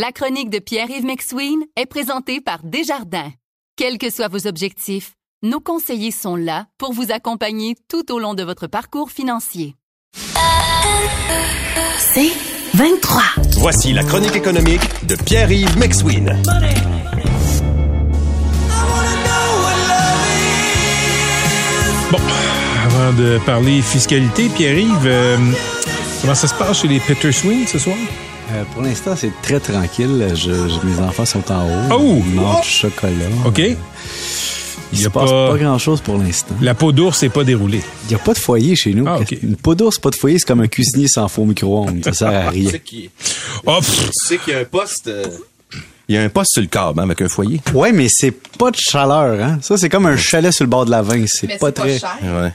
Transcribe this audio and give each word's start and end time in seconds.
La 0.00 0.12
chronique 0.12 0.48
de 0.48 0.60
Pierre-Yves 0.60 1.04
McSween 1.04 1.58
est 1.74 1.86
présentée 1.86 2.40
par 2.40 2.60
Desjardins. 2.62 3.32
Quels 3.74 3.98
que 3.98 4.10
soient 4.10 4.28
vos 4.28 4.46
objectifs, 4.46 5.14
nos 5.42 5.58
conseillers 5.58 6.12
sont 6.12 6.36
là 6.36 6.66
pour 6.78 6.92
vous 6.92 7.10
accompagner 7.10 7.74
tout 7.88 8.12
au 8.12 8.20
long 8.20 8.34
de 8.34 8.44
votre 8.44 8.68
parcours 8.68 9.10
financier. 9.10 9.74
C'est 11.98 12.30
23. 12.74 13.22
Voici 13.56 13.92
la 13.92 14.04
chronique 14.04 14.36
économique 14.36 14.82
de 15.04 15.16
Pierre-Yves 15.16 15.76
McSween. 15.76 16.26
Bon, 22.12 22.18
avant 22.84 23.12
de 23.14 23.40
parler 23.44 23.82
fiscalité, 23.82 24.48
Pierre-Yves, 24.48 25.06
euh, 25.06 25.36
comment 26.20 26.36
ça 26.36 26.46
se 26.46 26.54
passe 26.54 26.82
chez 26.82 26.86
les 26.86 27.00
Peter 27.00 27.32
Swing 27.32 27.66
ce 27.66 27.80
soir? 27.80 27.96
Euh, 28.52 28.64
pour 28.72 28.82
l'instant, 28.82 29.14
c'est 29.16 29.32
très 29.42 29.60
tranquille. 29.60 30.26
Je, 30.30 30.36
je- 30.36 30.86
mes 30.86 30.98
enfants 31.00 31.26
sont 31.26 31.50
en 31.52 31.66
haut. 31.66 31.94
Oh! 31.98 32.22
Ils 32.26 32.34
mangent 32.34 32.62
du 32.64 32.68
chocolat. 32.68 33.12
OK. 33.46 33.58
Il 33.58 33.76
Il 34.94 34.98
y 35.00 35.02
se 35.02 35.06
a 35.08 35.10
passe 35.10 35.30
pas- 35.30 35.48
pas, 35.50 35.58
grand-chose 35.58 36.00
pour 36.00 36.16
l'instant. 36.16 36.54
La 36.62 36.74
peau 36.74 36.92
d'ours 36.92 37.22
n'est 37.22 37.28
pas 37.28 37.44
déroulée. 37.44 37.82
Il 38.04 38.08
n'y 38.08 38.14
a 38.14 38.18
pas 38.18 38.32
de 38.32 38.38
foyer 38.38 38.74
chez 38.74 38.94
nous. 38.94 39.04
Ah, 39.06 39.18
ok. 39.20 39.36
Une 39.42 39.56
peau 39.56 39.74
d'ours, 39.74 39.98
pas 39.98 40.08
de 40.08 40.14
foyer, 40.16 40.38
c'est 40.38 40.46
comme 40.46 40.60
un 40.62 40.66
cuisinier 40.66 41.08
sans 41.08 41.28
faux 41.28 41.44
micro-ondes. 41.44 42.02
Ça 42.04 42.12
sert 42.14 42.28
à 42.28 42.48
rien. 42.50 42.70
Oh, 43.66 43.78
Tu 43.82 44.10
sais 44.12 44.38
qu'il 44.38 44.54
y 44.54 44.56
a 44.56 44.60
un 44.60 44.64
poste. 44.64 45.10
Il 46.08 46.14
y 46.14 46.18
a 46.18 46.22
un 46.22 46.30
poste 46.30 46.52
sur 46.52 46.62
le 46.62 46.68
câble 46.68 47.00
hein, 47.00 47.02
avec 47.02 47.20
un 47.20 47.28
foyer. 47.28 47.60
Ouais, 47.74 47.92
mais 47.92 48.06
c'est 48.10 48.30
pas 48.30 48.70
de 48.70 48.76
chaleur, 48.78 49.42
hein. 49.44 49.58
Ça, 49.60 49.76
c'est 49.76 49.90
comme 49.90 50.06
un 50.06 50.16
chalet 50.16 50.50
sur 50.52 50.64
le 50.64 50.70
bord 50.70 50.86
de 50.86 50.90
la 50.90 51.02
vin. 51.02 51.22
C'est 51.26 51.58
pas 51.58 51.70
très. 51.70 52.00
Ouais. 52.22 52.52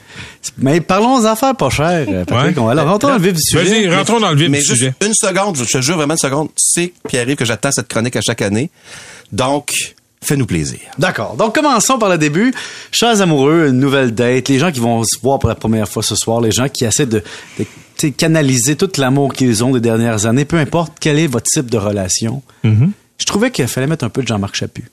Mais 0.58 0.80
parlons 0.80 1.14
aux 1.14 1.24
affaires 1.26 1.54
pas 1.54 1.70
chères. 1.70 2.06
euh, 2.08 2.24
Patrick. 2.24 2.56
Ouais. 2.56 2.62
On 2.62 2.66
va 2.66 2.72
alors 2.72 2.88
rentrer 2.88 3.12
dans 3.12 3.16
le 3.18 3.22
vif 3.22 3.34
du 3.34 3.40
sujet. 3.40 3.62
Vas-y, 3.64 3.94
rentrons 3.94 4.18
dans 4.18 4.30
le 4.30 4.36
vif 4.36 4.48
Mais 4.48 4.58
du 4.58 4.64
juste 4.64 4.78
sujet. 4.78 4.94
une 5.06 5.14
seconde, 5.14 5.56
je 5.56 5.64
te 5.64 5.80
jure 5.80 5.96
vraiment 5.96 6.14
une 6.14 6.18
seconde. 6.18 6.48
Tu 6.48 6.54
sais, 6.82 6.92
Pierre-Yves, 7.06 7.36
que 7.36 7.44
j'attends 7.44 7.70
cette 7.70 7.86
chronique 7.86 8.16
à 8.16 8.20
chaque 8.20 8.42
année. 8.42 8.70
Donc, 9.30 9.72
fais-nous 10.20 10.46
plaisir. 10.46 10.80
D'accord. 10.98 11.36
Donc, 11.36 11.54
commençons 11.54 11.96
par 11.98 12.08
le 12.08 12.18
début. 12.18 12.52
Chers 12.90 13.20
amoureux, 13.20 13.68
une 13.68 13.78
nouvelle 13.78 14.12
date, 14.12 14.48
les 14.48 14.58
gens 14.58 14.72
qui 14.72 14.80
vont 14.80 15.04
se 15.04 15.16
voir 15.22 15.38
pour 15.38 15.48
la 15.48 15.54
première 15.54 15.88
fois 15.88 16.02
ce 16.02 16.16
soir, 16.16 16.40
les 16.40 16.50
gens 16.50 16.68
qui 16.68 16.84
essaient 16.84 17.06
de, 17.06 17.22
canaliser 18.16 18.74
tout 18.74 18.90
l'amour 18.98 19.32
qu'ils 19.32 19.62
ont 19.62 19.70
des 19.70 19.80
dernières 19.80 20.26
années, 20.26 20.44
peu 20.44 20.58
importe 20.58 20.94
quel 20.98 21.20
est 21.20 21.28
votre 21.28 21.46
type 21.46 21.70
de 21.70 21.78
relation. 21.78 22.42
Je 23.18 23.26
trouvais 23.26 23.50
qu'il 23.50 23.66
fallait 23.68 23.86
mettre 23.86 24.04
un 24.04 24.08
peu 24.08 24.22
de 24.22 24.28
Jean-Marc 24.28 24.54
Chaput. 24.56 24.90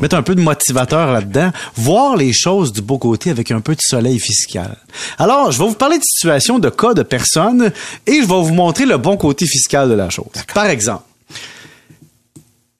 Mettre 0.00 0.14
un 0.14 0.22
peu 0.22 0.36
de 0.36 0.40
motivateur 0.40 1.12
là-dedans, 1.12 1.50
voir 1.74 2.16
les 2.16 2.32
choses 2.32 2.72
du 2.72 2.80
beau 2.80 2.98
côté 2.98 3.30
avec 3.30 3.50
un 3.50 3.60
peu 3.60 3.74
de 3.74 3.80
soleil 3.80 4.20
fiscal. 4.20 4.76
Alors, 5.18 5.50
je 5.50 5.58
vais 5.58 5.66
vous 5.66 5.74
parler 5.74 5.98
de 5.98 6.04
situations, 6.04 6.60
de 6.60 6.70
cas, 6.70 6.94
de 6.94 7.02
personnes, 7.02 7.72
et 8.06 8.14
je 8.22 8.26
vais 8.26 8.26
vous 8.26 8.54
montrer 8.54 8.86
le 8.86 8.98
bon 8.98 9.16
côté 9.16 9.46
fiscal 9.46 9.88
de 9.88 9.94
la 9.94 10.10
chose. 10.10 10.26
Par 10.54 10.66
exemple, 10.66 11.02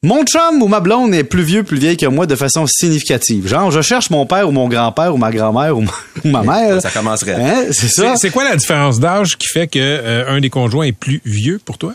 mon 0.04 0.22
chum 0.24 0.62
ou 0.62 0.68
ma 0.68 0.80
blonde 0.80 1.14
est 1.14 1.24
plus 1.24 1.42
vieux, 1.42 1.62
plus 1.62 1.78
vieille 1.78 1.96
que 1.96 2.04
moi 2.06 2.26
de 2.26 2.36
façon 2.36 2.66
significative. 2.66 3.48
Genre, 3.48 3.70
je 3.70 3.80
cherche 3.80 4.10
mon 4.10 4.26
père 4.26 4.46
ou 4.46 4.52
mon 4.52 4.68
grand-père 4.68 5.14
ou 5.14 5.16
ma 5.16 5.32
grand-mère 5.32 5.78
ou 5.78 5.80
ma, 5.80 5.92
ou 6.24 6.28
ma 6.28 6.42
mère. 6.44 6.80
Ça 6.82 6.90
commencerait. 6.90 7.34
Hein, 7.34 7.64
c'est 7.72 7.88
ça. 7.88 8.12
C'est 8.12 8.26
c'est 8.26 8.30
quoi 8.30 8.44
la 8.44 8.54
différence 8.54 9.00
d'âge 9.00 9.36
qui 9.38 9.48
fait 9.48 9.66
que 9.66 9.78
euh, 9.80 10.28
un 10.28 10.40
des 10.40 10.50
conjoints 10.50 10.84
est 10.84 10.92
plus 10.92 11.22
vieux 11.24 11.58
pour 11.64 11.78
toi? 11.78 11.94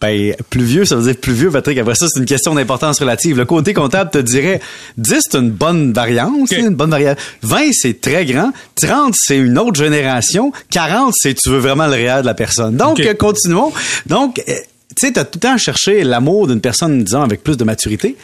Ben, 0.00 0.34
plus 0.48 0.62
vieux, 0.62 0.84
ça 0.84 0.94
veut 0.94 1.02
dire 1.02 1.16
plus 1.20 1.32
vieux, 1.32 1.50
Patrick. 1.50 1.76
Après 1.78 1.96
ça, 1.96 2.06
c'est 2.08 2.20
une 2.20 2.26
question 2.26 2.54
d'importance 2.54 3.00
relative. 3.00 3.36
Le 3.36 3.44
côté 3.44 3.74
comptable 3.74 4.10
te 4.10 4.18
dirait 4.18 4.60
10, 4.96 5.20
c'est 5.28 5.38
une 5.38 5.50
bonne 5.50 5.92
variance, 5.92 6.52
une 6.52 6.74
bonne 6.74 6.90
variable. 6.90 7.20
20, 7.42 7.70
c'est 7.72 8.00
très 8.00 8.24
grand. 8.24 8.52
30, 8.80 9.14
c'est 9.16 9.38
une 9.38 9.58
autre 9.58 9.80
génération. 9.82 10.52
40, 10.70 11.14
c'est 11.16 11.34
tu 11.34 11.50
veux 11.50 11.58
vraiment 11.58 11.86
le 11.86 11.94
réel 11.94 12.22
de 12.22 12.26
la 12.26 12.34
personne. 12.34 12.76
Donc, 12.76 13.00
euh, 13.00 13.14
continuons. 13.14 13.72
Donc, 14.06 14.40
euh, 14.48 14.52
tu 14.98 15.06
sais, 15.06 15.12
t'as 15.12 15.24
tout 15.24 15.32
le 15.36 15.40
temps 15.40 15.56
cherché 15.58 16.02
l'amour 16.04 16.46
d'une 16.48 16.60
personne, 16.60 17.02
disons, 17.04 17.22
avec 17.22 17.42
plus 17.42 17.56
de 17.56 17.64
maturité. 17.64 18.16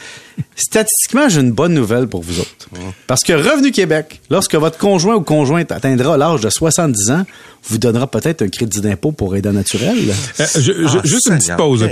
Statistiquement, 0.56 1.28
j'ai 1.28 1.40
une 1.40 1.52
bonne 1.52 1.74
nouvelle 1.74 2.06
pour 2.08 2.22
vous 2.22 2.40
autres. 2.40 2.68
Parce 3.06 3.22
que 3.22 3.32
Revenu 3.32 3.70
Québec, 3.70 4.20
lorsque 4.30 4.54
votre 4.56 4.78
conjoint 4.78 5.14
ou 5.14 5.20
conjointe 5.20 5.70
atteindra 5.72 6.16
l'âge 6.16 6.40
de 6.40 6.50
70 6.50 7.10
ans, 7.10 7.24
vous 7.66 7.78
donnera 7.78 8.06
peut-être 8.10 8.42
un 8.42 8.48
crédit 8.48 8.80
d'impôt 8.80 9.12
pour 9.12 9.34
aide 9.36 9.46
naturelle. 9.46 9.96
Euh, 10.40 10.44
je- 10.56 10.60
je- 10.60 10.98
Ah, 10.98 11.00
juste 11.04 11.28
une 11.28 11.38
petite 11.38 11.56
pause, 11.56 11.82
OK? 11.82 11.90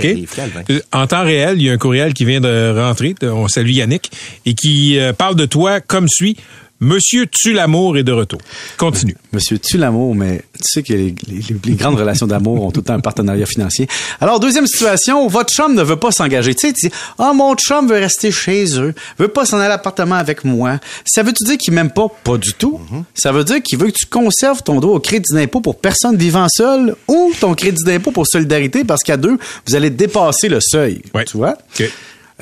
En 0.91 1.07
temps 1.07 1.23
réel, 1.23 1.55
il 1.57 1.63
y 1.63 1.69
a 1.69 1.73
un 1.73 1.77
courriel 1.77 2.13
qui 2.13 2.25
vient 2.25 2.41
de 2.41 2.77
rentrer. 2.79 3.15
On 3.23 3.47
salue 3.47 3.71
Yannick. 3.71 4.11
Et 4.45 4.53
qui 4.53 4.99
euh, 4.99 5.13
parle 5.13 5.35
de 5.35 5.45
toi 5.45 5.79
comme 5.81 6.07
suit. 6.09 6.37
Monsieur 6.79 7.27
tue 7.27 7.53
l'amour 7.53 7.97
est 7.97 8.03
de 8.03 8.11
retour. 8.11 8.39
Continue. 8.77 9.15
Monsieur 9.31 9.57
tue 9.57 9.77
l'amour, 9.77 10.15
mais 10.15 10.39
tu 10.57 10.63
sais 10.63 10.83
que 10.83 10.91
les, 10.91 11.15
les- 11.27 11.41
les 11.65 11.75
grandes 11.75 11.95
relations 11.95 12.27
d'amour 12.27 12.61
ont 12.61 12.71
tout 12.71 12.81
le 12.81 12.85
temps 12.85 12.93
un 12.95 12.99
partenariat 12.99 13.45
financier. 13.45 13.87
Alors, 14.19 14.41
deuxième 14.41 14.67
situation, 14.67 15.25
votre 15.27 15.53
chum 15.53 15.75
ne 15.75 15.81
veut 15.83 15.95
pas 15.95 16.11
s'engager. 16.11 16.53
Tu 16.55 16.67
sais, 16.67 16.73
tu 16.73 16.87
dis, 16.89 16.93
ah, 17.19 17.31
mon 17.33 17.55
chum 17.55 17.87
veut 17.87 17.99
rester 17.99 18.31
chez 18.31 18.77
eux, 18.77 18.93
veut 19.17 19.29
pas 19.29 19.45
s'en 19.45 19.57
aller 19.57 19.67
à 19.67 19.69
l'appartement 19.69 20.15
avec 20.15 20.43
moi. 20.43 20.79
Ça 21.05 21.23
veut-tu 21.23 21.45
dire 21.45 21.57
qu'il 21.57 21.73
m'aime 21.73 21.91
pas? 21.91 22.07
Pas 22.25 22.37
du 22.37 22.53
tout. 22.53 22.81
Ça 23.15 23.31
veut 23.31 23.45
dire 23.45 23.63
qu'il 23.63 23.79
veut 23.79 23.87
que 23.87 23.97
tu 23.97 24.05
conserves 24.07 24.61
ton 24.61 24.81
droit 24.81 24.95
au 24.95 24.99
crédit 24.99 25.33
d'impôt 25.33 25.61
pour 25.61 25.79
personne 25.79 26.17
vivant 26.17 26.47
seule 26.49 26.95
ou 27.07 27.31
ton 27.39 27.53
crédit 27.53 27.83
d'impôt 27.85 28.11
pour 28.11 28.27
solidarité 28.27 28.83
parce 28.83 29.03
qu'à 29.03 29.15
deux, 29.15 29.37
vous 29.67 29.75
allez 29.75 29.89
dépasser 29.89 30.49
le 30.49 30.59
seuil. 30.59 31.01
Ouais. 31.13 31.23
Tu 31.23 31.37
vois? 31.37 31.55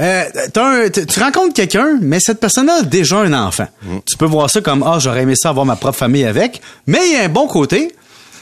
Euh, 0.02 0.24
un- 0.58 0.90
tu 0.90 1.20
rencontres 1.20 1.54
quelqu'un, 1.54 1.98
mais 2.02 2.20
cette 2.20 2.40
personne-là 2.40 2.80
a 2.80 2.82
déjà 2.84 3.20
un 3.20 3.34
enfant. 3.34 3.68
Tu 4.10 4.18
peux 4.18 4.26
voir 4.26 4.50
ça 4.50 4.62
comme 4.62 4.84
ah 4.84 4.98
j'aurais 5.00 5.22
aimé 5.22 5.34
ça 5.36 5.50
avoir 5.50 5.66
ma 5.66 5.76
propre 5.76 5.98
famille 5.98 6.26
avec, 6.26 6.62
mais 6.88 7.00
il 7.08 7.14
y 7.14 7.16
a 7.18 7.24
un 7.26 7.30
bon 7.30 7.48
côté, 7.48 7.94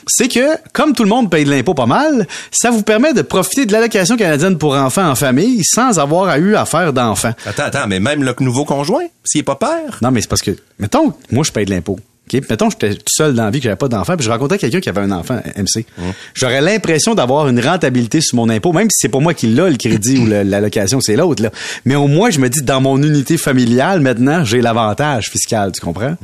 c'est 0.08 0.28
que 0.28 0.56
comme 0.74 0.94
tout 0.94 1.03
le 1.03 1.09
monde 1.09 1.30
paye 1.30 1.44
de 1.46 1.50
l'impôt 1.52 1.74
pas 1.74 1.86
mal, 1.86 2.25
ça 2.52 2.72
vous 2.72 2.81
permet 2.81 3.14
de 3.14 3.22
profiter 3.22 3.66
de 3.66 3.74
l'allocation 3.74 4.16
canadienne 4.18 4.58
pour 4.58 4.74
enfants 4.75 5.08
en 5.08 5.16
famille 5.16 5.62
sans 5.64 6.00
avoir 6.00 6.30
à 6.30 6.38
eu 6.40 6.56
à 6.56 6.66
faire 6.66 6.94
d'enfants. 6.94 7.34
Attends, 7.46 7.64
attends, 7.64 7.88
mais 7.88 8.00
même 8.00 8.24
le 8.24 8.34
nouveau 8.40 8.64
conjoint, 8.66 9.06
s'il 9.25 9.42
est 9.42 9.44
pas 9.44 9.56
père? 9.56 10.00
Non, 10.02 10.12
mais 10.12 10.22
c'est 10.22 10.30
parce 10.30 10.42
que 10.42 10.52
mettons, 10.80 11.14
moi 11.31 11.44
je 11.44 11.52
paye 11.52 11.66
de 11.66 11.72
l'impôt. 11.72 12.00
OK? 12.34 12.42
Mettons, 12.50 12.70
j'étais 12.70 12.94
tout 12.96 13.04
seul 13.08 13.34
dans 13.34 13.46
la 13.46 13.52
vie, 13.52 13.60
que 13.60 13.64
j'avais 13.64 13.76
pas 13.76 13.88
d'enfant, 13.88 14.16
puis 14.16 14.26
je 14.26 14.32
rencontrais 14.32 14.58
quelqu'un 14.58 14.80
qui 14.80 14.90
avait 14.90 15.02
un 15.02 15.12
enfant, 15.12 15.40
MC. 15.58 15.86
J'aurais 16.34 16.62
l'impression 16.62 17.16
d'avoir 17.16 17.48
une 17.48 17.60
rentabilité 17.60 18.22
sur 18.22 18.36
mon 18.36 18.50
impôt, 18.50 18.72
même 18.74 18.88
si 18.90 18.98
c'est 19.02 19.10
pas 19.10 19.20
moi 19.20 19.34
qui 19.34 19.48
l'a, 19.48 19.70
le 19.70 19.78
crédit 19.78 20.18
ou 20.20 20.26
le- 20.26 20.44
l'allocation, 20.44 21.02
c'est 21.02 21.16
l'autre, 21.16 21.42
là. 21.44 21.52
Mais 21.86 21.96
au 21.96 22.08
moins, 22.08 22.30
je 22.30 22.40
me 22.40 22.50
dis, 22.50 22.62
dans 22.62 22.82
mon 22.82 23.02
unité 23.02 23.38
familiale, 23.38 24.02
maintenant, 24.02 24.44
j'ai 24.44 24.62
l'avantage 24.62 25.30
fiscal, 25.30 25.72
tu 25.72 25.82
comprends? 25.82 26.16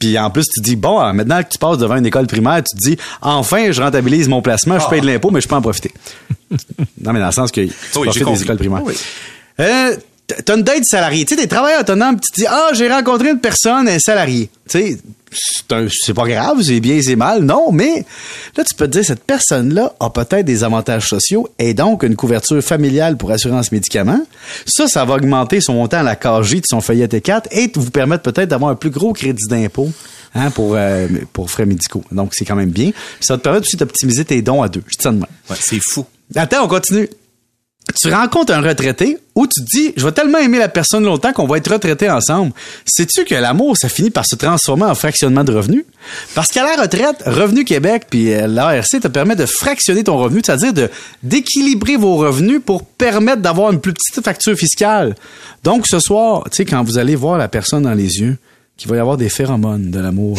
Puis 0.00 0.18
en 0.18 0.30
plus, 0.30 0.44
tu 0.46 0.60
dis, 0.60 0.76
bon, 0.76 0.98
ah, 0.98 1.12
maintenant 1.12 1.42
que 1.42 1.48
tu 1.48 1.58
passes 1.58 1.78
devant 1.78 1.96
une 1.96 2.06
école 2.06 2.26
primaire, 2.26 2.62
tu 2.62 2.76
te 2.76 2.90
dis, 2.90 2.96
enfin, 3.22 3.72
je 3.72 3.80
rentabilise 3.82 4.28
mon 4.28 4.42
placement, 4.42 4.78
je 4.78 4.88
paye 4.88 5.00
de 5.00 5.06
l'impôt, 5.06 5.30
mais 5.30 5.40
je 5.40 5.48
peux 5.48 5.54
en 5.54 5.62
profiter. 5.62 5.92
non, 6.50 7.12
mais 7.12 7.20
dans 7.20 7.26
le 7.26 7.32
sens 7.32 7.50
que 7.50 7.60
tu 7.62 7.68
j'ai 7.68 8.00
profites 8.20 8.24
des 8.38 8.42
écoles 8.42 8.56
primaires. 8.58 8.82
Oui. 8.84 8.94
Euh, 9.60 9.96
t'as 10.28 10.56
une 10.56 10.62
date 10.62 10.84
salariée. 10.84 11.24
Tu 11.24 11.34
sais, 11.34 11.40
t'es 11.40 11.46
travailleur 11.46 11.80
autonome, 11.80 12.18
tu 12.20 12.30
te 12.30 12.40
dis, 12.40 12.46
ah, 12.46 12.70
j'ai 12.74 12.88
rencontré 12.88 13.30
une 13.30 13.40
personne, 13.40 13.88
un 13.88 13.98
salarié. 13.98 14.50
Tu 14.68 14.78
sais, 14.78 14.98
c'est 15.90 16.14
pas 16.14 16.26
grave, 16.26 16.62
c'est 16.62 16.80
bien, 16.80 17.00
c'est 17.02 17.16
mal. 17.16 17.42
Non, 17.42 17.72
mais 17.72 18.04
là, 18.56 18.64
tu 18.64 18.74
peux 18.74 18.86
te 18.86 18.92
dire, 18.92 19.04
cette 19.04 19.24
personne-là 19.24 19.94
a 20.00 20.10
peut-être 20.10 20.44
des 20.44 20.64
avantages 20.64 21.08
sociaux 21.08 21.48
et 21.58 21.74
donc 21.74 22.02
une 22.02 22.16
couverture 22.16 22.62
familiale 22.62 23.16
pour 23.16 23.30
assurance 23.30 23.72
médicaments. 23.72 24.20
Ça, 24.66 24.86
ça 24.86 25.04
va 25.04 25.14
augmenter 25.14 25.60
son 25.60 25.74
montant 25.74 25.98
à 25.98 26.02
la 26.02 26.16
KJ 26.16 26.56
de 26.56 26.66
son 26.66 26.80
feuillet 26.80 27.06
T4 27.06 27.44
et 27.50 27.70
vous 27.74 27.90
permettre 27.90 28.22
peut-être 28.22 28.48
d'avoir 28.48 28.70
un 28.70 28.74
plus 28.74 28.90
gros 28.90 29.12
crédit 29.12 29.46
d'impôt. 29.48 29.90
Hein, 30.34 30.50
pour, 30.50 30.74
euh, 30.76 31.08
pour 31.32 31.50
frais 31.50 31.64
médicaux. 31.64 32.04
Donc, 32.12 32.34
c'est 32.34 32.44
quand 32.44 32.54
même 32.54 32.68
bien. 32.68 32.90
Puis 32.90 33.26
ça 33.26 33.32
va 33.32 33.38
te 33.38 33.44
permettre 33.44 33.66
aussi 33.66 33.78
d'optimiser 33.78 34.26
tes 34.26 34.42
dons 34.42 34.62
à 34.62 34.68
deux. 34.68 34.82
Je 34.86 34.98
dis 34.98 35.02
ça 35.02 35.08
de 35.10 35.16
même. 35.16 35.26
Ouais, 35.48 35.56
c'est 35.58 35.80
fou. 35.82 36.04
Attends, 36.36 36.64
on 36.64 36.68
continue. 36.68 37.08
Tu 38.00 38.12
rencontres 38.12 38.52
un 38.52 38.60
retraité 38.60 39.18
où 39.34 39.46
tu 39.46 39.60
te 39.60 39.66
dis, 39.76 39.92
je 39.96 40.04
vais 40.04 40.12
tellement 40.12 40.38
aimer 40.38 40.58
la 40.58 40.68
personne 40.68 41.04
longtemps 41.04 41.32
qu'on 41.32 41.46
va 41.46 41.56
être 41.56 41.72
retraités 41.72 42.08
ensemble. 42.08 42.52
Sais-tu 42.84 43.24
que 43.24 43.34
l'amour, 43.34 43.76
ça 43.76 43.88
finit 43.88 44.10
par 44.10 44.24
se 44.24 44.36
transformer 44.36 44.84
en 44.84 44.94
fractionnement 44.94 45.42
de 45.42 45.52
revenus? 45.52 45.84
Parce 46.34 46.48
qu'à 46.48 46.62
la 46.62 46.80
retraite, 46.80 47.22
Revenu 47.26 47.64
Québec 47.64 48.04
puis 48.08 48.32
euh, 48.32 48.46
l'ARC 48.46 49.00
te 49.00 49.08
permet 49.08 49.34
de 49.34 49.46
fractionner 49.46 50.04
ton 50.04 50.16
revenu, 50.16 50.42
c'est-à-dire 50.44 50.88
d'équilibrer 51.22 51.96
vos 51.96 52.16
revenus 52.16 52.60
pour 52.64 52.84
permettre 52.84 53.42
d'avoir 53.42 53.72
une 53.72 53.80
plus 53.80 53.92
petite 53.92 54.24
facture 54.24 54.56
fiscale. 54.56 55.16
Donc, 55.64 55.86
ce 55.86 55.98
soir, 55.98 56.44
tu 56.50 56.58
sais, 56.58 56.64
quand 56.64 56.84
vous 56.84 56.98
allez 56.98 57.16
voir 57.16 57.36
la 57.36 57.48
personne 57.48 57.82
dans 57.82 57.94
les 57.94 58.20
yeux, 58.20 58.38
qu'il 58.76 58.88
va 58.88 58.96
y 58.96 59.00
avoir 59.00 59.16
des 59.16 59.28
phéromones 59.28 59.90
de 59.90 59.98
l'amour. 59.98 60.38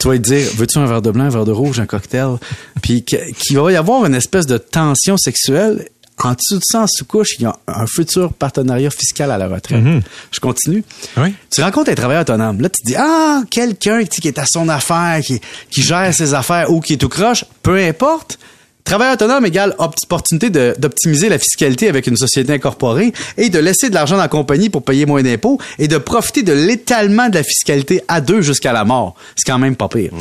tu 0.00 0.08
vas 0.08 0.14
lui 0.14 0.20
dire, 0.20 0.46
veux-tu 0.56 0.78
un 0.78 0.86
verre 0.86 1.02
de 1.02 1.10
blanc, 1.10 1.24
un 1.24 1.30
verre 1.30 1.44
de 1.44 1.52
rouge, 1.52 1.78
un 1.78 1.86
cocktail? 1.86 2.36
Puis 2.82 3.04
qu'il 3.04 3.58
va 3.58 3.72
y 3.72 3.76
avoir 3.76 4.04
une 4.04 4.14
espèce 4.14 4.46
de 4.46 4.58
tension 4.58 5.16
sexuelle. 5.16 5.86
En 6.22 6.30
dessous 6.32 6.56
de 6.56 6.62
ça, 6.64 6.80
en 6.80 6.86
sous-couche, 6.86 7.38
il 7.38 7.42
y 7.42 7.46
a 7.46 7.56
un 7.66 7.86
futur 7.86 8.32
partenariat 8.32 8.90
fiscal 8.90 9.30
à 9.30 9.36
la 9.36 9.48
retraite. 9.48 9.84
Je 10.32 10.40
continue. 10.40 10.82
Oui. 11.18 11.34
Tu 11.50 11.62
rencontres 11.62 11.90
un 11.90 11.94
travailleur 11.94 12.22
autonome. 12.22 12.60
Là, 12.60 12.70
tu 12.70 12.82
te 12.82 12.88
dis, 12.88 12.96
ah, 12.96 13.42
quelqu'un 13.50 14.04
qui 14.04 14.26
est 14.26 14.38
à 14.38 14.46
son 14.46 14.68
affaire, 14.68 15.20
qui, 15.22 15.40
qui 15.70 15.82
gère 15.82 16.12
ses 16.14 16.32
affaires 16.32 16.70
ou 16.70 16.80
qui 16.80 16.94
est 16.94 16.96
tout 16.96 17.10
croche, 17.10 17.44
peu 17.62 17.76
importe. 17.78 18.38
Travailleur 18.86 19.14
autonome 19.14 19.44
égale 19.44 19.74
opportunité 19.78 20.48
d'optimiser 20.48 21.28
la 21.28 21.40
fiscalité 21.40 21.88
avec 21.88 22.06
une 22.06 22.16
société 22.16 22.52
incorporée 22.52 23.12
et 23.36 23.50
de 23.50 23.58
laisser 23.58 23.90
de 23.90 23.94
l'argent 23.94 24.14
dans 24.14 24.22
la 24.22 24.28
compagnie 24.28 24.70
pour 24.70 24.84
payer 24.84 25.06
moins 25.06 25.24
d'impôts 25.24 25.58
et 25.80 25.88
de 25.88 25.98
profiter 25.98 26.44
de 26.44 26.52
l'étalement 26.52 27.28
de 27.28 27.34
la 27.34 27.42
fiscalité 27.42 28.04
à 28.06 28.20
deux 28.20 28.42
jusqu'à 28.42 28.72
la 28.72 28.84
mort. 28.84 29.16
C'est 29.34 29.44
quand 29.44 29.58
même 29.58 29.74
pas 29.74 29.88
pire. 29.88 30.12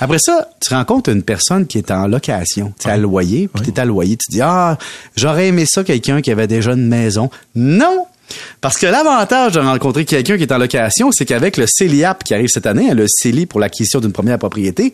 Après 0.00 0.20
ça, 0.20 0.48
tu 0.60 0.72
rencontres 0.72 1.10
une 1.10 1.24
personne 1.24 1.66
qui 1.66 1.78
est 1.78 1.90
en 1.90 2.06
location, 2.06 2.72
tu 2.78 2.86
es 2.86 2.92
à 2.92 2.96
loyer, 2.96 3.48
puis 3.52 3.64
tu 3.64 3.70
es 3.70 3.80
à 3.80 3.84
loyer, 3.84 4.16
tu 4.16 4.30
dis 4.30 4.40
ah, 4.40 4.78
j'aurais 5.16 5.48
aimé 5.48 5.64
ça 5.66 5.82
quelqu'un 5.82 6.20
qui 6.20 6.30
avait 6.30 6.46
déjà 6.46 6.74
une 6.74 6.86
maison. 6.86 7.28
Non, 7.56 8.06
parce 8.60 8.78
que 8.78 8.86
l'avantage 8.86 9.52
de 9.52 9.60
rencontrer 9.60 10.04
quelqu'un 10.04 10.36
qui 10.36 10.42
est 10.44 10.52
en 10.52 10.58
location, 10.58 11.10
c'est 11.12 11.24
qu'avec 11.24 11.56
le 11.56 11.66
CELIAP 11.66 12.24
qui 12.24 12.34
arrive 12.34 12.48
cette 12.48 12.66
année, 12.66 12.90
hein, 12.90 12.94
le 12.94 13.06
CELI 13.08 13.46
pour 13.46 13.60
l'acquisition 13.60 14.00
d'une 14.00 14.12
première 14.12 14.38
propriété, 14.38 14.92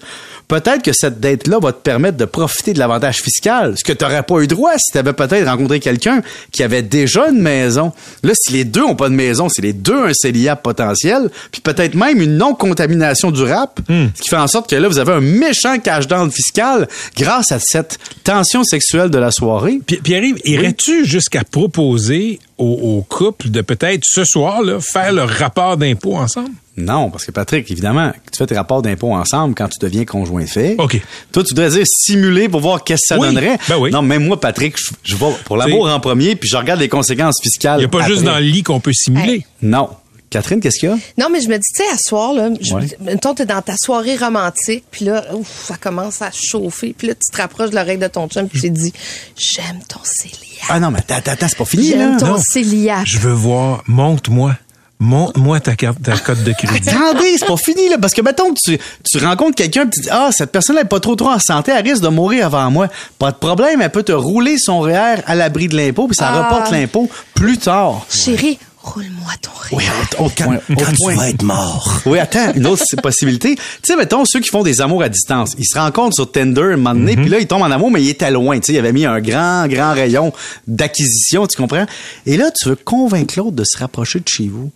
peut-être 0.49 0.83
que 0.83 0.93
cette 0.93 1.21
dette-là 1.21 1.59
va 1.61 1.73
te 1.73 1.79
permettre 1.83 2.17
de 2.17 2.25
profiter 2.25 2.73
de 2.73 2.79
l'avantage 2.79 3.17
fiscal, 3.19 3.75
ce 3.79 3.85
que 3.85 3.93
tu 3.93 4.05
n'aurais 4.05 4.23
pas 4.23 4.41
eu 4.41 4.47
droit 4.47 4.73
si 4.79 4.93
tu 4.93 4.99
avais 4.99 5.13
peut-être 5.13 5.47
rencontré 5.47 5.81
quelqu'un 5.81 6.23
qui 6.53 6.63
avait 6.63 6.83
déjà 6.83 7.29
une 7.29 7.41
maison. 7.41 7.93
Là, 8.23 8.33
si 8.35 8.53
les 8.53 8.65
deux 8.65 8.83
ont 8.83 8.97
pas 8.97 9.09
de 9.09 9.15
maison, 9.15 9.49
c'est 9.49 9.63
les 9.63 9.73
deux 9.73 10.07
un 10.07 10.13
CELIAP 10.15 10.63
potentiel, 10.63 11.31
puis 11.53 11.61
peut-être 11.61 11.95
même 11.95 12.21
une 12.21 12.37
non-contamination 12.37 13.31
du 13.31 13.43
RAP, 13.43 13.81
ce 13.89 14.23
qui 14.23 14.29
fait 14.29 14.37
en 14.37 14.47
sorte 14.47 14.69
que 14.71 14.77
là, 14.77 14.89
vous 14.89 14.99
avez 14.99 15.13
un 15.13 15.21
méchant 15.21 15.79
cash-down 15.79 16.31
fiscal 16.31 16.89
grâce 17.17 17.53
à 17.53 17.59
cette 17.61 17.99
tension 18.25 18.65
sexuelle 18.65 19.11
de 19.11 19.19
la 19.19 19.31
soirée. 19.31 19.81
Pi- 19.87 19.97
Pierre-Yves, 20.03 20.39
irais-tu 20.45 21.05
jusqu'à 21.07 21.43
proposer 21.45 22.39
au, 22.59 22.97
au 22.99 23.03
couple 23.03 23.51
de 23.51 23.61
peut-être 23.61 24.03
ce 24.05 24.25
soir 24.25 24.63
là, 24.63 24.79
faire 24.81 25.13
le 25.13 25.23
rapport 25.23 25.77
d'impôt 25.77 26.17
ensemble? 26.17 26.51
Non, 26.77 27.11
parce 27.11 27.25
que 27.25 27.33
Patrick, 27.33 27.69
évidemment, 27.71 28.13
tu 28.31 28.39
fais 28.39 28.47
tes 28.47 28.55
rapports 28.57 28.83
d'impôts 28.83 29.13
ensemble 29.13 29.55
quand 29.57 29.67
tu 29.69 29.79
deviens 29.81 30.05
conjoint 30.05 30.47
fait. 30.47 30.77
OK. 30.79 31.01
Toi, 31.33 31.43
tu 31.43 31.49
voudrais 31.51 31.71
dire 31.71 31.85
simuler 31.87 32.49
pour 32.49 32.61
voir 32.61 32.85
qu'est-ce 32.85 33.01
que 33.03 33.15
ça 33.15 33.19
Oui, 33.19 33.27
donnerait. 33.27 33.59
ben 33.69 33.77
oui. 33.79 33.91
Non, 33.91 34.01
même 34.03 34.25
moi, 34.27 34.39
Patrick, 34.41 34.77
je, 34.79 34.91
je 35.03 35.17
vais 35.17 35.27
pour 35.45 35.57
l'amour 35.57 35.89
en 35.89 35.99
premier, 35.99 36.37
puis 36.37 36.49
je 36.49 36.57
regarde 36.57 36.79
les 36.79 36.89
conséquences 36.89 37.41
fiscales. 37.43 37.79
Il 37.81 37.83
n'y 37.83 37.85
a 37.87 37.89
pas 37.89 38.07
juste 38.07 38.23
dans 38.23 38.37
le 38.39 38.45
lit 38.45 38.63
qu'on 38.63 38.79
peut 38.81 38.93
simuler. 38.93 39.45
Non. 39.61 39.89
Catherine, 40.31 40.61
qu'est-ce 40.61 40.79
qu'il 40.79 40.89
y 40.91 40.93
a? 40.93 40.97
Non, 41.17 41.29
mais 41.33 41.41
je 41.41 41.49
me 41.49 41.57
dis, 41.57 41.65
tu 41.75 41.83
sais, 41.83 41.89
à 41.91 41.97
soir, 41.97 42.33
là, 42.35 42.51
je, 42.61 42.75
Ouais. 42.75 42.87
mettons, 43.01 43.35
t'es 43.35 43.47
dans 43.47 43.63
ta 43.63 43.75
soirée 43.77 44.17
romantique, 44.17 44.85
puis 44.91 45.07
là, 45.07 45.25
ouf, 45.35 45.65
ça 45.69 45.77
commence 45.77 46.21
à 46.23 46.31
chauffer, 46.33 46.95
puis 46.97 47.09
là, 47.09 47.15
tu 47.15 47.31
te 47.33 47.41
rapproches 47.41 47.71
de 47.71 47.77
l'oreille 47.77 47.97
de 47.99 48.07
ton 48.09 48.29
chum, 48.29 48.47
puis 48.49 48.61
tu 48.61 48.69
te 48.71 48.75
dis, 48.79 48.93
j'aime 49.37 49.81
ton 49.89 50.01
céliat. 50.05 50.37
Ah 50.69 50.81
non, 50.81 50.91
mais 50.91 50.99
attends, 51.09 51.31
attends, 51.33 51.47
c'est 51.49 51.57
pas 51.59 51.65
fini, 51.65 51.91
là. 51.91 51.97
J'aime 51.97 52.17
ton 52.19 52.27
Non. 52.27 52.39
céliat. 52.43 53.03
Je 53.07 53.19
veux 53.19 53.33
voir, 53.33 53.83
montre-moi, 53.87 54.55
montre-moi 55.01 55.61
ta 55.61 55.77
carte, 55.77 56.03
ta 56.03 56.17
cote 56.19 56.43
de 56.43 56.53
crédit. 56.53 56.89
Attendez, 56.91 57.37
c'est 57.39 57.47
pas 57.47 57.57
fini, 57.57 57.89
là, 57.89 57.97
parce 57.99 58.13
que 58.13 58.21
mettons 58.21 58.53
que 58.53 58.59
tu, 58.63 58.79
tu 59.11 59.19
rencontres 59.25 59.55
quelqu'un 59.55 59.87
et 59.87 59.91
tu 59.91 60.01
dis, 60.01 60.09
ah, 60.11 60.31
cette 60.33 60.51
personne-là 60.53 60.83
est 60.83 60.87
pas 60.87 61.01
trop 61.01 61.15
trop 61.15 61.31
en 61.31 61.39
santé, 61.39 61.73
elle 61.75 61.89
risque 61.89 62.03
de 62.03 62.09
mourir 62.09 62.47
avant 62.47 62.71
moi. 62.71 62.89
Pas 63.19 63.31
de 63.31 63.37
problème, 63.37 63.81
elle 63.81 63.91
peut 63.91 64.03
te 64.03 64.13
rouler 64.13 64.57
son 64.59 64.81
REER 64.81 65.23
à 65.27 65.35
l'abri 65.37 65.69
de 65.69 65.77
l'impôt, 65.77 66.07
puis 66.09 66.17
ça 66.17 66.29
Ah. 66.31 66.43
reporte 66.43 66.71
l'impôt 66.73 67.09
plus 67.35 67.59
tard. 67.59 68.05
Chérie, 68.11 68.59
roule-moi 68.95 69.33
ton 69.41 69.51
rêve. 69.61 69.73
Oui, 69.73 69.85
autre 70.21 70.35
point, 70.35 70.57
autre 70.57 70.93
point. 70.97 71.27
être 71.27 71.43
mort. 71.43 72.01
Oui, 72.07 72.19
attends, 72.19 72.53
une 72.55 72.67
autre 72.67 72.85
possibilité. 73.03 73.57
Tu 73.57 73.63
sais, 73.85 73.97
mettons, 73.97 74.25
ceux 74.25 74.41
qui 74.41 74.49
font 74.49 74.63
des 74.63 74.81
amours 74.81 75.03
à 75.03 75.09
distance, 75.09 75.55
ils 75.59 75.67
se 75.67 75.79
rencontrent 75.79 76.15
sur 76.15 76.31
Tinder 76.31 76.63
un 76.73 76.77
moment 76.77 76.95
donné, 76.95 77.17
puis 77.17 77.29
là, 77.29 77.39
ils 77.39 77.47
tombent 77.47 77.63
en 77.63 77.71
amour, 77.71 77.91
mais 77.91 78.03
ils 78.03 78.11
étaient 78.11 78.31
loin. 78.31 78.59
Tu 78.59 78.67
sais, 78.67 78.73
il 78.75 78.79
avait 78.79 78.93
mis 78.93 79.07
un 79.07 79.21
grand, 79.21 79.67
grand 79.69 79.93
rayon 79.93 80.33
d'acquisition, 80.67 81.47
tu 81.47 81.57
comprends? 81.57 81.87
Et 82.27 82.37
là, 82.37 82.51
tu 82.51 82.69
veux 82.69 82.77
convaincre 82.77 83.35
l'autre 83.39 83.57
de 83.57 83.65
se 83.65 83.79
rapprocher 83.79 84.21
de 84.21 84.29
chez 84.29 84.49
vous. 84.49 84.71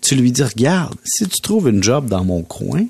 Tu 0.00 0.14
lui 0.14 0.32
dis, 0.32 0.42
regarde, 0.42 0.94
si 1.04 1.26
tu 1.28 1.40
trouves 1.40 1.68
une 1.68 1.82
job 1.82 2.08
dans 2.08 2.24
mon 2.24 2.42
coin, 2.42 2.84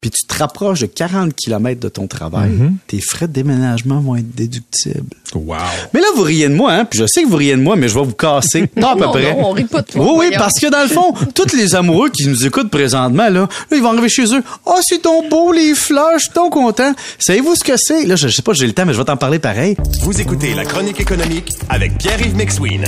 puis 0.00 0.10
tu 0.10 0.24
te 0.26 0.38
rapproches 0.38 0.80
de 0.80 0.86
40 0.86 1.34
km 1.34 1.80
de 1.80 1.88
ton 1.88 2.06
travail, 2.06 2.52
tes 2.86 3.00
frais 3.00 3.26
de 3.26 3.32
déménagement 3.32 3.98
vont 4.00 4.14
être 4.14 4.32
déductibles. 4.32 5.16
Wow. 5.34 5.56
Mais 5.92 6.00
là, 6.00 6.06
vous 6.14 6.22
riez 6.22 6.48
de 6.48 6.54
moi, 6.54 6.72
hein? 6.72 6.84
Puis 6.84 7.00
je 7.00 7.06
sais 7.06 7.24
que 7.24 7.28
vous 7.28 7.36
riez 7.36 7.56
de 7.56 7.60
moi, 7.60 7.74
mais 7.74 7.88
je 7.88 7.94
vais 7.94 8.04
vous 8.04 8.12
casser. 8.14 8.70
Non, 8.76 8.90
à 8.90 8.94
peu 8.94 9.04
non, 9.06 9.10
près. 9.10 9.34
non, 9.34 9.48
on 9.48 9.50
rit 9.52 9.64
pas 9.64 9.82
de 9.82 9.88
toi, 9.88 10.04
Oui, 10.04 10.28
oui, 10.30 10.36
parce 10.38 10.60
que 10.60 10.70
dans 10.70 10.82
le 10.82 10.88
fond, 10.88 11.12
tous 11.34 11.52
les 11.56 11.74
amoureux 11.74 12.10
qui 12.10 12.28
nous 12.28 12.46
écoutent 12.46 12.70
présentement, 12.70 13.24
là, 13.24 13.30
là 13.30 13.48
ils 13.72 13.82
vont 13.82 13.88
arriver 13.88 14.08
chez 14.08 14.32
eux. 14.32 14.42
Ah, 14.66 14.78
c'est 14.82 15.02
ton 15.02 15.28
beau, 15.28 15.52
les 15.52 15.74
fleurs, 15.74 16.18
je 16.18 16.24
suis 16.24 16.32
ton 16.32 16.48
content. 16.48 16.92
Savez-vous 17.18 17.56
ce 17.56 17.64
que 17.64 17.76
c'est? 17.76 18.04
Là, 18.06 18.14
je 18.14 18.28
sais 18.28 18.42
pas, 18.42 18.52
j'ai 18.52 18.68
le 18.68 18.72
temps, 18.74 18.86
mais 18.86 18.92
je 18.92 18.98
vais 18.98 19.04
t'en 19.04 19.16
parler 19.16 19.40
pareil. 19.40 19.76
Vous 20.02 20.20
écoutez 20.20 20.54
la 20.54 20.64
chronique 20.64 21.00
économique 21.00 21.52
avec 21.68 21.98
Pierre-Yves 21.98 22.36
McSween. 22.36 22.84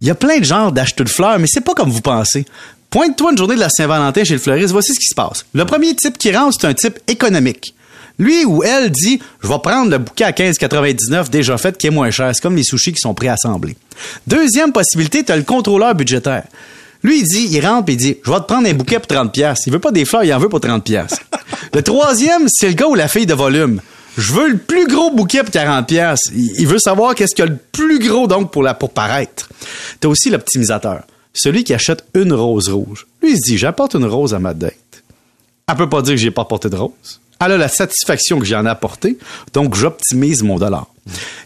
Il 0.00 0.06
y 0.06 0.10
a 0.10 0.14
plein 0.14 0.38
de 0.38 0.44
genres 0.44 0.72
d'acheteurs 0.72 1.06
de 1.06 1.10
fleurs, 1.10 1.38
mais 1.38 1.46
c'est 1.48 1.62
pas 1.62 1.74
comme 1.74 1.90
vous 1.90 2.02
pensez. 2.02 2.44
Pointe-toi 2.90 3.32
une 3.32 3.38
journée 3.38 3.54
de 3.54 3.60
la 3.60 3.68
Saint-Valentin 3.68 4.24
chez 4.24 4.34
le 4.34 4.38
fleuriste, 4.38 4.72
voici 4.72 4.94
ce 4.94 5.00
qui 5.00 5.06
se 5.06 5.14
passe. 5.14 5.44
Le 5.54 5.64
premier 5.64 5.94
type 5.94 6.18
qui 6.18 6.34
rentre, 6.34 6.56
c'est 6.60 6.66
un 6.66 6.74
type 6.74 6.98
économique. 7.08 7.74
Lui 8.18 8.44
ou 8.46 8.62
elle 8.62 8.90
dit, 8.90 9.20
je 9.42 9.48
vais 9.48 9.58
prendre 9.58 9.90
le 9.90 9.98
bouquet 9.98 10.24
à 10.24 10.30
15,99 10.30 11.28
déjà 11.28 11.58
fait 11.58 11.76
qui 11.76 11.88
est 11.88 11.90
moins 11.90 12.10
cher. 12.10 12.30
C'est 12.34 12.40
comme 12.40 12.56
les 12.56 12.62
sushis 12.62 12.92
qui 12.92 13.00
sont 13.00 13.14
préassemblés. 13.14 13.76
Deuxième 14.26 14.72
possibilité, 14.72 15.22
tu 15.22 15.32
as 15.32 15.36
le 15.36 15.42
contrôleur 15.42 15.94
budgétaire. 15.94 16.44
Lui, 17.02 17.20
il 17.20 17.24
dit, 17.24 17.48
il 17.52 17.66
rentre 17.66 17.90
et 17.90 17.92
il 17.92 17.98
dit, 17.98 18.16
je 18.24 18.30
vais 18.30 18.38
te 18.38 18.44
prendre 18.44 18.66
un 18.66 18.72
bouquet 18.72 18.98
pour 18.98 19.08
30 19.08 19.32
pièces. 19.32 19.60
Il 19.66 19.72
veut 19.72 19.78
pas 19.78 19.92
des 19.92 20.04
fleurs, 20.04 20.24
il 20.24 20.32
en 20.32 20.38
veut 20.38 20.48
pour 20.48 20.60
30 20.60 20.82
pièces. 20.82 21.20
Le 21.74 21.82
troisième, 21.82 22.48
c'est 22.48 22.68
le 22.68 22.74
gars 22.74 22.86
ou 22.86 22.94
la 22.94 23.08
fille 23.08 23.26
de 23.26 23.34
volume. 23.34 23.80
Je 24.16 24.32
veux 24.32 24.48
le 24.48 24.56
plus 24.56 24.86
gros 24.86 25.10
bouquet 25.10 25.42
pour 25.42 25.50
40 25.50 25.86
pièces. 25.86 26.30
Il 26.34 26.50
il 26.58 26.66
veut 26.66 26.78
savoir 26.78 27.14
qu'est-ce 27.14 27.34
qu'il 27.34 27.44
y 27.44 27.48
a 27.48 27.50
le 27.50 27.58
plus 27.70 27.98
gros 27.98 28.26
donc 28.26 28.50
pour 28.50 28.62
la 28.62 28.72
pour 28.72 28.90
paraître. 28.90 29.48
T'as 30.00 30.08
aussi 30.08 30.30
l'optimisateur, 30.30 31.02
celui 31.38 31.64
qui 31.64 31.74
achète 31.74 32.04
une 32.14 32.32
rose 32.32 32.68
rouge. 32.68 33.06
Lui 33.22 33.32
il 33.32 33.36
se 33.36 33.50
dit 33.50 33.58
j'apporte 33.58 33.94
une 33.94 34.04
rose 34.04 34.34
à 34.34 34.38
ma 34.38 34.54
date. 34.54 34.74
Elle 35.68 35.76
peut 35.76 35.88
pas 35.88 36.02
dire 36.02 36.14
que 36.14 36.20
j'ai 36.20 36.30
pas 36.30 36.42
apporté 36.42 36.68
de 36.68 36.76
rose. 36.76 37.20
Elle 37.40 37.52
a 37.52 37.58
la 37.58 37.68
satisfaction 37.68 38.38
que 38.38 38.46
j'en 38.46 38.64
ai 38.64 38.68
apporté, 38.68 39.18
donc 39.52 39.74
j'optimise 39.74 40.42
mon 40.42 40.56
dollar. 40.56 40.86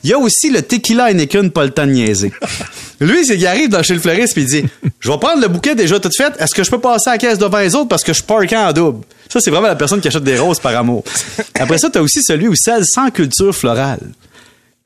Il 0.05 0.11
y 0.11 0.13
a 0.13 0.19
aussi 0.19 0.51
le 0.51 0.63
tequila 0.63 1.11
Heineken, 1.11 1.51
pas 1.51 1.65
le 1.65 1.71
temps 1.71 1.87
de 1.87 1.93
niaiser. 1.93 2.33
Lui, 3.01 3.25
c'est 3.25 3.37
qu'il 3.37 3.47
arrive 3.47 3.69
dans 3.69 3.83
chez 3.83 3.95
le 3.95 4.01
fleuriste 4.01 4.35
puis 4.35 4.43
il 4.43 4.49
dit 4.49 4.65
Je 5.01 5.11
vais 5.11 5.19
prendre 5.19 5.41
le 5.41 5.49
bouquet 5.49 5.75
déjà 5.75 5.99
tout 5.99 6.11
fait, 6.17 6.33
est-ce 6.39 6.55
que 6.55 6.63
je 6.63 6.71
peux 6.71 6.81
passer 6.81 7.11
à 7.11 7.13
la 7.13 7.19
caisse 7.19 7.39
devant 7.39 7.59
les 7.59 7.75
autres 7.75 7.89
parce 7.89 8.05
que 8.05 8.13
je 8.13 8.23
parque 8.23 8.53
en 8.53 8.73
double? 8.73 9.05
Ça, 9.29 9.41
c'est 9.41 9.51
vraiment 9.51 9.69
la 9.69 9.77
personne 9.77 10.01
qui 10.01 10.09
achète 10.09 10.25
des 10.25 10.39
roses 10.39 10.61
par 10.61 10.77
amour. 10.77 11.05
Après 11.59 11.79
ça, 11.79 11.91
t'as 11.91 12.01
aussi 12.01 12.23
celui 12.23 12.49
ou 12.49 12.55
celle 12.55 12.85
sans 12.85 13.11
culture 13.11 13.55
florale 13.55 14.01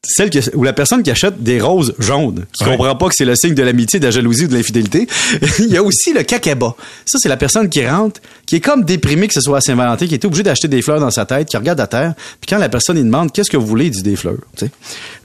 celle 0.06 0.30
qui, 0.30 0.40
ou 0.54 0.62
la 0.64 0.72
personne 0.72 1.02
qui 1.02 1.10
achète 1.10 1.42
des 1.42 1.60
roses 1.60 1.94
jaunes, 1.98 2.44
qui 2.52 2.64
Ouais. 2.64 2.70
comprend 2.76 2.94
pas 2.96 3.08
que 3.08 3.14
c'est 3.16 3.24
le 3.24 3.34
signe 3.36 3.54
de 3.54 3.62
l'amitié, 3.62 3.98
de 4.00 4.04
la 4.04 4.10
jalousie 4.10 4.44
ou 4.44 4.48
de 4.48 4.54
l'infidélité. 4.54 5.06
Il 5.58 5.66
y 5.72 5.76
a 5.76 5.82
aussi 5.82 6.12
le 6.12 6.22
kakeba. 6.22 6.74
Ça, 7.06 7.18
c'est 7.20 7.28
la 7.28 7.36
personne 7.36 7.68
qui 7.68 7.86
rentre, 7.86 8.20
qui 8.46 8.56
est 8.56 8.60
comme 8.60 8.84
déprimée 8.84 9.28
que 9.28 9.34
ce 9.34 9.40
soit 9.40 9.58
à 9.58 9.60
Saint-Valentin, 9.60 10.06
qui 10.06 10.14
est 10.14 10.24
obligée 10.24 10.42
d'acheter 10.42 10.68
des 10.68 10.82
fleurs 10.82 11.00
dans 11.00 11.10
sa 11.10 11.24
tête, 11.26 11.48
qui 11.48 11.56
regarde 11.56 11.80
à 11.80 11.86
terre, 11.86 12.14
puis 12.40 12.48
quand 12.48 12.58
la 12.58 12.68
personne 12.68 12.96
il 12.98 13.04
demande 13.04 13.32
qu'est-ce 13.32 13.50
que 13.50 13.56
vous 13.56 13.66
voulez, 13.66 13.86
il 13.86 13.90
dit 13.90 14.02
des 14.02 14.16
fleurs. 14.16 14.36
Tu. 14.56 14.66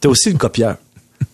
T'as 0.01 0.09
aussi 0.09 0.31
le 0.31 0.37
copieur. 0.37 0.75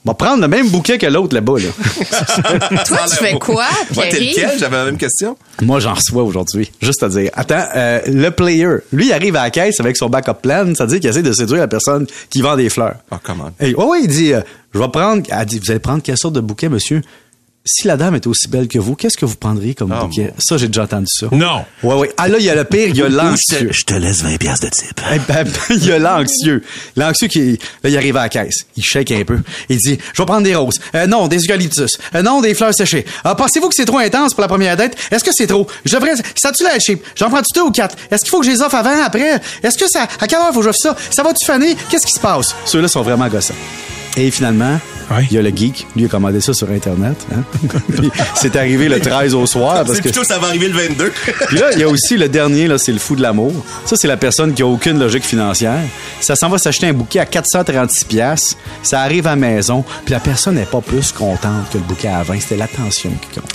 On 0.06 0.12
va 0.12 0.13
prendre 0.13 0.42
le 0.42 0.48
même 0.48 0.69
bouquet 0.69 1.00
que 1.00 1.07
l'autre 1.07 1.34
là-bas. 1.34 1.56
Là. 1.57 2.80
Toi, 2.86 2.98
tu 3.10 3.16
fais 3.16 3.34
quoi, 3.34 3.66
t'es 3.92 4.19
lequel? 4.19 4.52
J'avais 4.60 4.78
la 4.78 4.86
même 4.86 4.98
question. 4.98 5.36
Moi, 5.63 5.80
j'en 5.80 5.96
reçois 5.96 6.22
aujourd'hui. 6.22 6.72
Juste 6.80 7.02
à 7.02 7.10
dire. 7.10 7.31
Attends, 7.34 7.66
euh, 7.75 8.00
le 8.06 8.30
player, 8.30 8.68
lui, 8.94 9.07
il 9.07 9.13
arrive 9.13 9.36
à 9.36 9.44
la 9.44 9.50
caisse 9.50 9.80
avec 9.80 9.98
son 9.98 10.07
backup 10.10 10.42
plan, 10.44 10.74
c'est-à-dire 10.75 11.00
qu'il 11.00 11.10
essaie 11.10 11.24
de 11.24 11.31
séduire 11.31 11.62
la 11.62 11.68
personne 11.68 12.06
qui 12.30 12.44
vend 12.44 12.56
des 12.56 12.69
fleurs. 12.69 12.98
Oh, 13.12 13.16
comment? 13.24 13.50
Et, 13.60 13.74
oh 13.75 13.88
oui, 13.92 14.02
il 14.04 14.07
dit, 14.07 14.34
euh, 14.34 14.42
je 14.75 14.80
vais 14.80 14.90
prendre, 14.90 15.24
elle 15.28 15.46
dit, 15.46 15.57
vous 15.57 15.72
allez 15.72 15.80
prendre 15.80 16.04
quelle 16.04 16.18
sorte 16.18 16.36
de 16.36 16.42
bouquet, 16.42 16.69
monsieur? 16.69 17.02
Si 17.68 17.88
la 17.88 17.98
dame 17.98 18.14
est 18.14 18.28
aussi 18.28 18.48
belle 18.48 18.68
que 18.68 18.78
vous, 18.78 18.95
qu'est-ce 18.95 19.18
que 19.18 19.26
vous 19.26 19.38
prendriez 19.38 19.74
comme 19.74 19.92
Oh, 19.92 20.06
bouquet? 20.06 20.31
Ça, 20.38 20.56
j'ai 20.57 20.68
déjà 20.68 20.84
entendu 20.84 21.07
ça. 21.10 21.26
Non. 21.31 21.66
Ouais, 21.81 21.95
ouais. 21.95 22.12
Ah 22.16 22.28
là, 22.28 22.38
il 22.38 22.45
y 22.45 22.50
a 22.52 22.54
le 22.54 22.64
pire, 22.64 22.90
il 22.90 22.95
y 22.98 23.02
a 23.02 23.10
l'anxieux. 23.10 23.69
Je 23.72 23.81
te 23.86 23.95
laisse 23.95 24.22
20 24.22 24.38
pièces 24.38 24.60
de 24.60 24.69
type. 24.69 25.02
Eh 25.12 25.18
ben, 25.28 25.48
il 25.72 25.84
y 25.84 25.92
a 25.92 25.98
l'anxieux. 25.98 26.62
L'anxieux 26.95 27.28
qui, 27.28 27.57
là, 27.84 27.90
il 27.90 27.98
arrive 27.98 28.18
à 28.18 28.22
la 28.22 28.30
caisse. 28.30 28.68
Il 28.78 28.84
shake 28.84 29.12
un 29.14 29.24
peu. 29.24 29.40
Il 29.69 29.78
dit, 29.78 29.98
je 30.14 30.22
vais 30.22 30.26
prendre 30.28 30.44
des 30.44 30.54
roses. 30.54 30.80
Euh, 30.94 31.07
non, 31.07 31.28
des 31.28 31.38
eucalyptus. 31.40 31.98
Euh, 32.14 32.22
non, 32.22 32.40
des 32.42 32.54
fleurs 32.54 32.74
séchées. 32.76 33.04
Ah, 33.24 33.34
pensez-vous 33.34 33.69
que 33.69 33.76
c'est 33.76 33.86
trop 33.86 33.98
intense 33.98 34.36
pour 34.36 34.42
la 34.42 34.48
première 34.48 34.78
date? 34.78 34.95
Est-ce 35.10 35.24
que 35.24 35.31
c'est 35.34 35.48
trop? 35.48 35.66
Je 35.86 35.95
devrais, 35.95 36.14
ça 36.36 36.52
tu 36.52 36.64
la 36.64 36.78
cheap? 36.78 37.04
J'en 37.16 37.30
prends-tu 37.31 37.52
deux 37.56 37.62
ou 37.64 37.72
quatre? 37.72 37.95
Est-ce 38.12 38.22
qu'il 38.22 38.30
faut 38.30 38.42
que 38.42 38.45
je 38.45 38.52
les 38.52 38.62
offre 38.62 38.76
avant, 38.76 39.04
après? 39.04 39.42
Est-ce 39.64 39.78
que 39.80 39.90
ça, 39.90 40.07
à 40.19 40.28
quelle 40.28 40.38
heure 40.38 40.54
faut 40.54 40.60
que 40.60 40.66
j'offre 40.66 40.78
ça? 40.80 40.95
Ça 41.10 41.24
va-tu 41.24 41.44
faner? 41.44 41.76
Qu'est-ce 41.90 42.06
qui 42.06 42.14
se 42.14 42.19
passe? 42.19 42.56
Ceux-là 42.66 42.88
sont 42.88 43.02
vraiment 43.02 43.28
gossants. 43.28 43.56
Et 44.18 44.30
finalement, 44.30 44.80
Ouais. 45.12 45.26
il 45.30 45.35
y 45.35 45.38
a 45.38 45.42
le 45.42 45.50
geek. 45.50 45.88
Lui 45.95 46.06
a 46.06 46.07
commandé 46.07 46.42
ça 46.42 46.54
sur 46.54 46.69
Internet. 46.71 47.16
Hein? 47.33 47.44
Puis, 47.95 48.12
c'est 48.35 48.56
arrivé 48.56 48.90
le 48.90 49.00
13 49.00 49.35
au 49.35 49.45
soir 49.45 49.83
parce 49.83 49.94
C'est 49.94 49.97
que 49.97 50.09
plutôt 50.09 50.24
ça 50.24 50.40
va 50.40 50.47
arriver 50.47 50.68
le 50.68 50.78
22. 50.78 51.12
puis 51.47 51.57
là, 51.57 51.71
il 51.74 51.80
y 51.80 51.83
a 51.83 51.90
aussi 51.90 52.18
le 52.18 52.30
dernier, 52.30 52.68
là, 52.68 52.78
c'est 52.78 52.92
le 52.92 53.00
fou 53.00 53.16
de 53.16 53.21
l'amour. 53.21 53.54
Ça, 53.85 53.95
c'est 53.95 54.07
la 54.07 54.18
personne 54.18 54.54
qui 54.54 54.62
a 54.62 54.68
aucune 54.68 55.00
logique 55.00 55.24
financière. 55.26 55.80
Ça 56.21 56.35
s'en 56.35 56.50
va 56.50 56.57
s'acheter 56.57 56.88
un 56.88 56.94
bouquet 56.94 57.19
à 57.19 57.26
436 57.26 58.06
pièces. 58.06 58.57
Ça 58.83 59.02
arrive 59.02 59.28
à 59.28 59.31
la 59.31 59.35
maison, 59.35 59.83
puis 60.06 60.14
la 60.14 60.19
personne 60.19 60.56
n'est 60.56 60.66
pas 60.66 60.81
plus 60.81 61.12
contente 61.12 61.69
que 61.71 61.78
le 61.78 61.83
bouquet 61.83 62.07
à 62.07 62.24
20. 62.24 62.40
C'était 62.40 62.57
l'attention 62.57 63.12
qui 63.21 63.40
compte. 63.40 63.54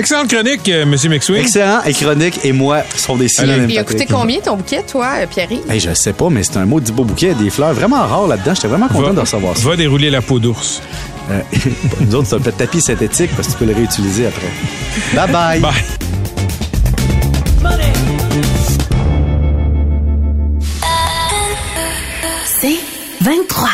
Excellente 0.00 0.28
chronique, 0.28 0.66
euh, 0.70 0.86
Monsieur 0.86 1.10
McSween. 1.10 1.42
Excellent. 1.42 1.82
Et 1.84 1.92
Chronique 1.92 2.40
et 2.42 2.52
moi 2.52 2.84
sont 2.96 3.16
des 3.16 3.28
synonymes. 3.28 3.68
Il 3.68 3.76
a 3.78 3.84
coûté 3.84 3.98
Patrick. 3.98 4.16
combien 4.16 4.40
ton 4.40 4.56
bouquet, 4.56 4.82
toi, 4.82 5.10
euh, 5.18 5.26
Pierre? 5.26 5.48
Hey, 5.68 5.78
je 5.78 5.92
sais 5.92 6.14
pas, 6.14 6.30
mais 6.30 6.42
c'est 6.42 6.56
un 6.56 6.64
mot 6.64 6.80
du 6.80 6.90
beau 6.90 7.04
bouquet, 7.04 7.34
des 7.34 7.50
fleurs 7.50 7.74
vraiment 7.74 8.06
rares 8.06 8.26
là-dedans. 8.26 8.54
J'étais 8.54 8.68
vraiment 8.68 8.88
content 8.88 9.12
de 9.12 9.20
recevoir 9.20 9.58
ça. 9.58 9.68
va 9.68 9.76
dérouler 9.76 10.08
la 10.08 10.22
peau 10.22 10.38
d'ours. 10.38 10.80
Euh, 11.30 11.40
nous 12.00 12.14
autres, 12.14 12.28
c'est 12.28 12.36
un 12.36 12.40
peu 12.40 12.50
de 12.50 12.56
tapis 12.56 12.80
synthétique 12.80 13.30
parce 13.36 13.48
que 13.48 13.52
tu 13.52 13.58
peux 13.58 13.66
le 13.66 13.74
réutiliser 13.74 14.26
après. 14.26 14.48
Bye 15.14 15.30
bye. 15.30 15.60
Bye. 15.60 15.74
C'est 22.46 22.78
23. 23.20 23.68